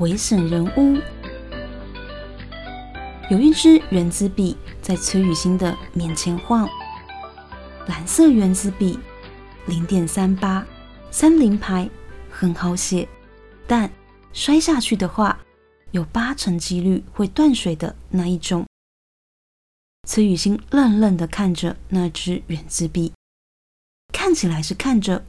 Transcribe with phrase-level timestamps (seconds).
[0.00, 0.98] 危险人物。
[3.30, 6.68] 有一支原子笔在崔雨欣的面前晃，
[7.86, 8.98] 蓝色原子笔。
[9.66, 10.66] 零点三八，
[11.10, 11.88] 三零牌，
[12.30, 13.06] 很好写，
[13.68, 13.88] 但
[14.32, 15.38] 摔下去的话，
[15.92, 18.66] 有八成几率会断水的那一种。
[20.08, 23.12] 崔雨欣愣愣的看着那支圆珠笔，
[24.12, 25.24] 看起来是看着，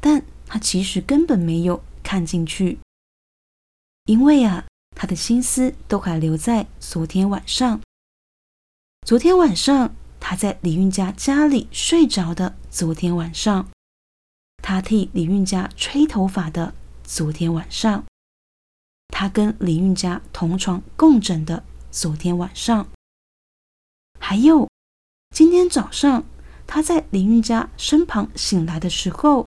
[0.00, 2.78] 但他其实根本没有看进去，
[4.06, 4.64] 因为啊，
[4.96, 7.80] 他的心思都还留在昨天晚上。
[9.06, 9.94] 昨天晚上。
[10.18, 13.68] 他在李运家家里睡着的昨天晚上，
[14.60, 18.04] 他替李运家吹头发的昨天晚上，
[19.08, 22.88] 他跟李运家同床共枕的昨天晚上，
[24.18, 24.68] 还有
[25.30, 26.24] 今天早上
[26.66, 29.46] 他在李运家身旁醒来的时候，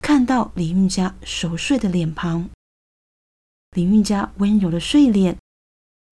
[0.00, 2.50] 看到李运家熟睡的脸庞，
[3.72, 5.36] 李运家温柔的睡脸，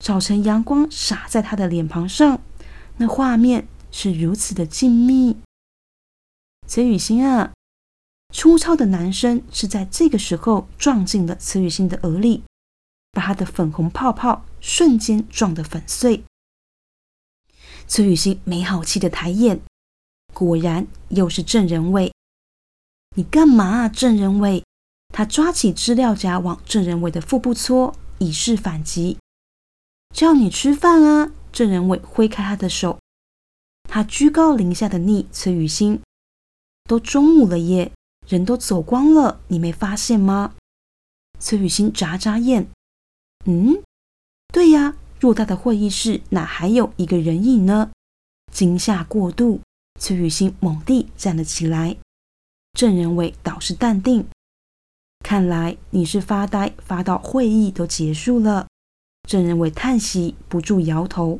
[0.03, 2.41] 早晨阳光洒在他的脸庞上，
[2.97, 3.67] 那画面。
[3.91, 5.37] 是如此的静谧，
[6.67, 7.53] 崔雨欣啊，
[8.31, 12.43] 粗糙的男生是在这个时候撞进了崔雨欣的耳里，
[13.11, 16.23] 把她的粉红泡泡瞬间撞得粉碎。
[17.87, 19.59] 崔雨欣没好气的抬眼，
[20.35, 22.13] 果然又是郑仁伟。
[23.15, 24.63] 你干嘛啊，郑仁伟？
[25.09, 29.17] 他抓起资料夹往郑仁伟的腹部搓，以示反击。
[30.13, 31.31] 叫你吃饭啊！
[31.51, 32.99] 郑仁伟挥开他的手。
[33.83, 36.01] 他居高临下的逆崔雨欣，
[36.85, 37.91] 都中午了耶，
[38.27, 40.55] 人都走光了，你没发现吗？
[41.39, 42.67] 崔雨欣眨眨眼，
[43.45, 43.81] 嗯，
[44.53, 47.91] 对呀，偌大的会议室哪还有一个人影呢？
[48.51, 49.61] 惊吓过度，
[49.99, 51.97] 崔雨欣猛地站了起来。
[52.73, 54.27] 郑仁伟倒是淡定，
[55.29, 58.65] 看来你是发呆发到会议都结束了。
[59.29, 61.39] 郑仁伟叹息，不住摇头。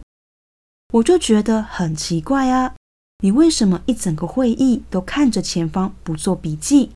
[0.93, 2.75] 我就觉得很奇怪啊，
[3.23, 6.91] 你为什么一整个会议都看着前方不做笔记？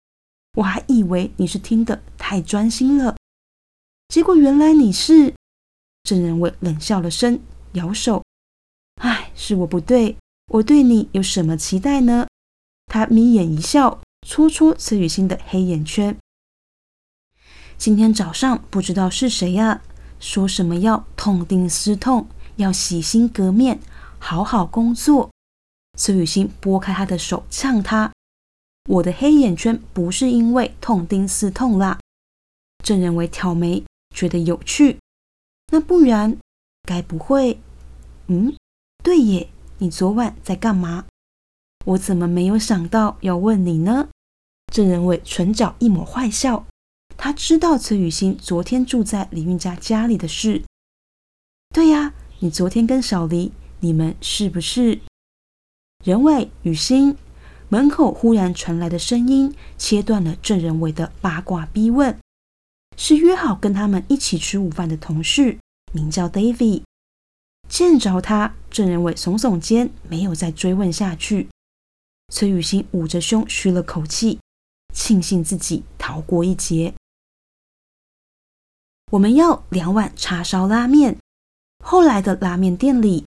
[0.59, 3.17] 我还以为你是听得太专心了，
[4.09, 5.33] 结果原来你是……
[6.03, 7.39] 郑仁伟冷笑了声，
[7.71, 8.23] 摇手
[9.01, 10.15] ：“唉，是我不对，
[10.49, 12.27] 我对你有什么期待呢？”
[12.85, 16.15] 他眯眼一笑，戳戳崔雨欣的黑眼圈。
[17.83, 19.81] 今天早上不知道是谁呀，
[20.17, 22.27] 说什么要痛定思痛。
[22.55, 23.81] 要洗心革面，
[24.19, 25.31] 好好工作。
[25.97, 28.13] 崔雨欣拨开他的手，呛他
[28.87, 31.99] ：“我的黑眼圈不是因为痛定思痛啦。”
[32.81, 33.83] 郑仁伟挑眉，
[34.15, 34.97] 觉得有趣。
[35.73, 36.37] 那不然，
[36.83, 37.59] 该不会……
[38.27, 38.55] 嗯，
[39.03, 41.03] 对耶，你昨晚在干嘛？
[41.83, 44.07] 我怎么没有想到要问你呢？
[44.71, 46.65] 郑仁伟唇角一抹坏笑，
[47.17, 50.63] 他知道崔雨欣昨天住在李运家家里的事。
[51.73, 52.13] 对呀。
[52.39, 54.99] 你昨天跟小黎，你们是不是？
[56.03, 57.15] 任伟、雨欣，
[57.69, 62.19] 门口忽然传来的声音，切断了郑仁伟的八卦逼问。
[62.97, 65.57] 是约好跟他们一起吃午饭的同事，
[65.93, 66.81] 名叫 David。
[67.69, 71.47] 见着他，郑仁伟耸耸肩，没有再追问下去。
[72.27, 74.39] 崔雨欣捂着胸，吁了口气，
[74.93, 76.93] 庆幸自己逃过一劫。
[79.11, 81.17] 我们要两碗叉烧拉面。
[81.83, 83.25] 后来的拉面店里，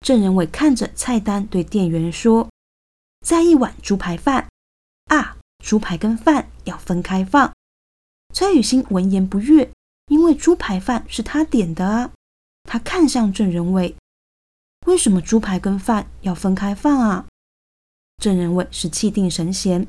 [0.00, 2.48] 郑仁伟看着菜单，对店员说
[3.24, 4.48] ：“再一碗猪排饭
[5.06, 7.52] 啊，猪排跟饭要分开放。”
[8.34, 9.70] 崔雨欣闻言不悦，
[10.06, 12.10] 因为猪排饭是他点的啊。
[12.64, 13.96] 他看向郑仁伟
[14.86, 17.26] ：“为什么猪排跟饭要分开放啊？”
[18.22, 19.86] 郑仁伟是气定神闲：“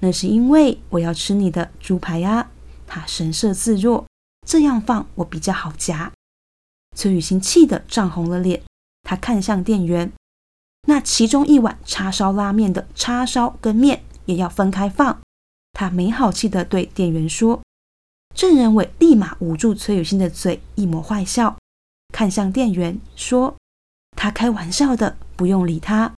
[0.00, 2.50] 那是因为我要吃你的猪排呀。”
[2.86, 4.06] 他神色自若
[4.46, 6.10] ：“这样放我比较好夹。”
[6.96, 8.62] 崔雨欣气得涨红了脸，
[9.02, 10.10] 她看向店员
[10.88, 15.20] ：“那其中一碗叉烧拉面的叉烧跟面也要分开放。”
[15.74, 17.60] 她没好气地对店员说。
[18.34, 21.56] 郑仁伟立马捂住崔雨欣的嘴，一抹坏笑，
[22.12, 23.56] 看向店员说
[24.14, 26.12] ：“他开玩笑的，不用理他。”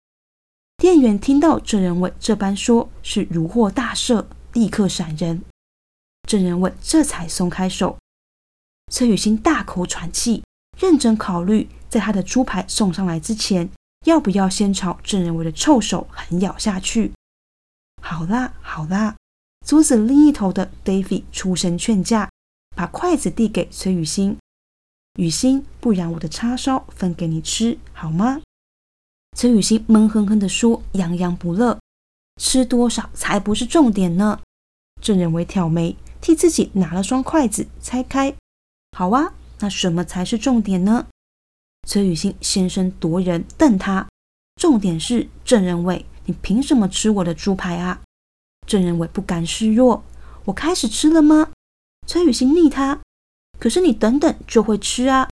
[0.77, 5.43] 店员听到郑仁伟这般说，是如获大赦，立刻闪人。
[6.27, 7.97] 郑仁伟这才松开手。
[8.91, 10.43] 崔雨欣大口喘气，
[10.79, 13.69] 认真考虑，在他的猪排送上来之前，
[14.05, 17.11] 要不要先朝郑仁伟的臭手狠咬下去。
[18.01, 19.15] 好啦，好啦，
[19.65, 22.29] 桌子另一头的 David 出声劝架，
[22.75, 24.37] 把筷子递给崔雨欣。
[25.19, 28.41] 雨欣，不然我的叉烧分给你吃好吗？
[29.35, 31.77] 崔雨欣闷哼哼地说，洋洋不乐。
[32.41, 34.39] 吃多少才不是重点呢？
[35.01, 38.33] 郑仁伟挑眉，替自己拿了双筷子，拆开。
[38.97, 41.05] 好啊，那什么才是重点呢？
[41.87, 44.07] 崔雨欣先声夺人，瞪他。
[44.55, 48.01] 重点是郑仁伟，你凭什么吃我的猪排啊？
[48.65, 50.03] 郑仁伟不甘示弱。
[50.45, 51.51] 我开始吃了吗？
[52.07, 52.99] 崔雨欣逆他。
[53.59, 55.29] 可是你等等就会吃啊！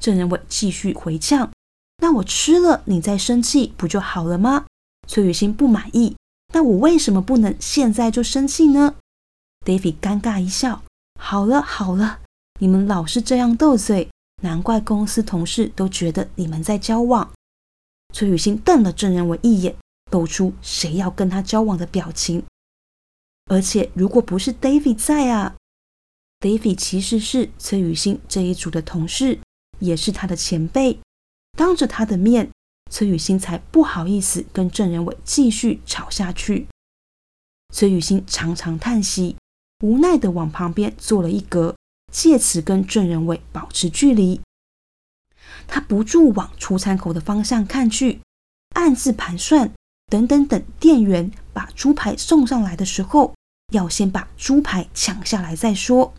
[0.00, 1.50] 郑仁伟继续回呛。
[1.98, 4.66] 那我吃了，你再生气不就好了吗？
[5.08, 6.14] 崔雨欣不满意。
[6.54, 8.94] 那我为什么不能现在就生气呢
[9.66, 10.84] ？David 尴尬一笑。
[11.18, 12.20] 好了好了，
[12.62, 14.08] 你们老是这样斗嘴，
[14.40, 17.28] 难怪公司同事都觉得你们在交往。
[18.14, 19.74] 崔雨欣瞪了郑仁伟一眼，
[20.12, 22.44] 露出谁要跟他交往的表情。
[23.46, 25.56] 而且如果不是 David 在啊。
[26.38, 29.40] David 其实是崔雨欣这一组的同事，
[29.80, 31.00] 也是他的前辈。
[31.58, 32.48] 当着他的面，
[32.92, 36.68] 崔雨欣才不好意思跟郑仁伟继续吵下去。
[37.74, 39.34] 崔雨欣长长叹息，
[39.80, 41.74] 无奈的往旁边坐了一格，
[42.12, 44.40] 借此跟证人伟保持距离。
[45.66, 48.20] 他不住往出餐口的方向看去，
[48.74, 49.72] 暗自盘算：
[50.06, 53.34] 等等等，店员把猪排送上来的时候，
[53.72, 56.12] 要先把猪排抢下来再说。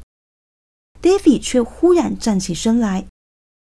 [1.02, 3.06] David 却忽然站起身来，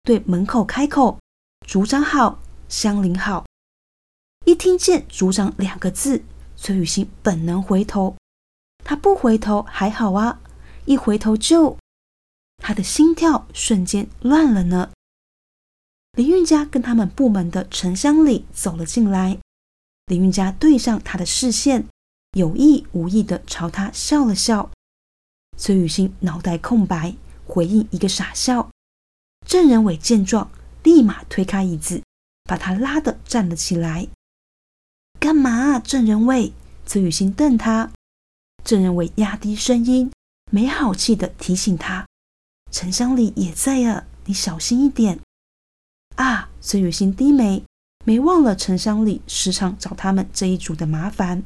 [0.03, 1.19] 对门口开口
[1.67, 3.45] ：“组长好，香菱好。”
[4.45, 6.23] 一听见“组长”两个字，
[6.55, 8.15] 崔雨欣本能回头。
[8.85, 10.39] 他不回头还好啊，
[10.85, 11.77] 一回头就……
[12.67, 14.91] 他的心跳瞬间乱了呢。
[16.17, 19.37] 林韵佳跟他们部门的陈香里走了进来，
[20.07, 21.87] 林韵佳对上他的视线，
[22.33, 24.69] 有意无意的朝他笑了笑。
[25.57, 27.15] 崔雨欣脑袋空白，
[27.45, 28.69] 回应一个傻笑。
[29.45, 30.51] 郑仁伟见状，
[30.83, 32.03] 立马推开椅子，
[32.43, 34.09] 把他拉的站了起来。
[35.21, 35.79] 干嘛？
[35.79, 36.51] 郑仁伟，
[36.85, 37.93] 崔雨欣瞪他。
[38.65, 40.11] 郑仁伟压低声音，
[40.51, 42.05] 没好气的提醒他
[42.71, 45.19] ：“陈香里也在啊，你小心一点。”
[46.17, 46.49] 啊！
[46.61, 47.63] 崔雨欣低眉，
[48.05, 51.43] 没忘了陈香里时常找他们这一组的麻烦。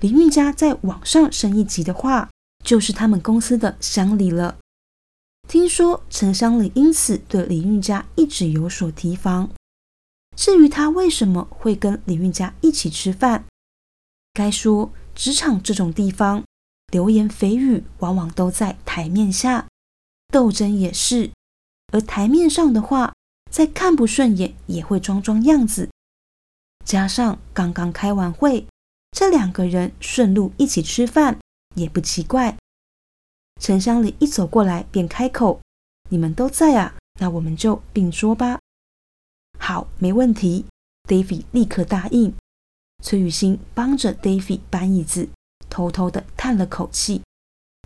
[0.00, 2.28] 林韵佳在网上升一级的话。
[2.62, 4.58] 就是他们公司的乡里了。
[5.48, 9.50] 听说陈香里因此对李运家一直有所提防。
[10.36, 13.46] 至于他为什么会跟李运家一起吃饭，
[14.34, 16.44] 该说职场这种地方，
[16.92, 19.66] 流言蜚语往往都在台面下，
[20.30, 21.30] 斗争也是。
[21.92, 23.12] 而台面上的话，
[23.50, 25.90] 再看不顺眼也会装装样子。
[26.84, 28.66] 加上刚刚开完会，
[29.10, 31.38] 这两个人顺路一起吃饭。
[31.76, 32.56] 也不奇怪，
[33.60, 35.60] 陈香里一走过来便开口
[36.10, 38.58] ：“你们都在啊，那我们就并桌吧。”
[39.56, 40.64] 好，没问题。
[41.08, 42.34] David 立刻答应。
[43.04, 45.28] 崔雨欣帮着 David 搬椅子，
[45.68, 47.22] 偷偷的叹了口气，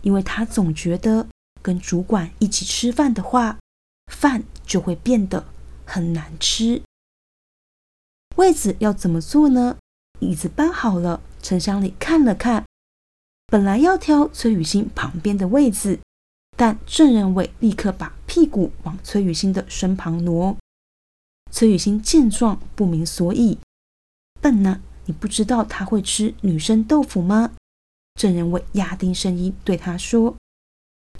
[0.01, 1.27] 因为他总觉得
[1.65, 3.57] 跟主管一起吃饭的话，
[4.13, 5.47] 饭就会变得
[5.83, 6.83] 很难吃。
[8.35, 9.77] 位子要怎么坐呢？
[10.19, 12.65] 椅子搬好了，陈香里看了看。
[13.47, 15.97] 本来要挑崔雨欣旁边的位子，
[16.55, 20.55] 但郑仁伟立刻把屁股往崔雨欣的身旁挪。
[21.49, 23.57] 崔雨欣见状不明所以
[24.39, 27.53] ：“笨呢，你不知道他会吃女生豆腐吗？”
[28.13, 30.35] 郑仁伟压低声音对他说。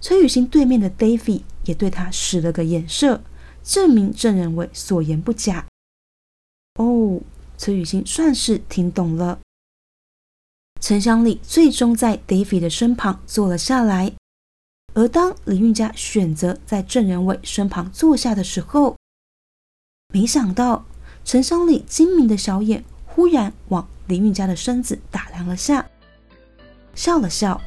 [0.06, 3.24] 崔雨欣对面的 David 也对他使了个眼色，
[3.64, 5.66] 证明郑仁伟所言不假。
[6.76, 7.20] 哦，
[7.58, 9.40] 崔雨欣算是听懂了。
[10.80, 14.14] 陈香丽最终在 David 的身旁坐了下来，
[14.94, 18.96] 而当李运家选择在郑仁伟身旁坐下的时候，
[20.14, 20.86] 没想到
[21.24, 25.90] 陈香丽精明的小眼忽然往李运家的身子打量了下，
[26.94, 27.60] 笑了笑。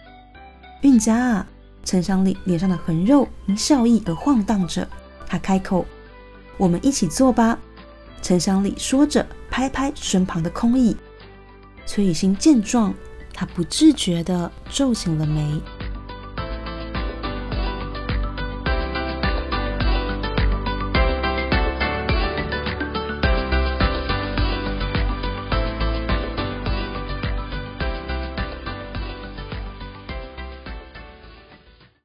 [0.83, 1.49] 运家啊，
[1.89, 4.87] 陈香丽脸上的横肉因笑意而晃荡着，
[5.27, 5.87] 他开口
[6.59, 7.59] ：“我们一起坐吧。”
[8.21, 10.95] 陈香丽说着，拍拍身旁的空椅。
[11.87, 12.95] 崔雨欣见状。
[13.33, 15.59] 她不自觉地皱紧了眉。